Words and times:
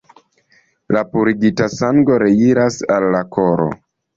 La 0.95 1.03
purigita 1.11 1.67
sango 1.75 2.17
reiras 2.25 2.81
al 2.97 3.09
la 3.17 3.25
koro. 3.37 3.71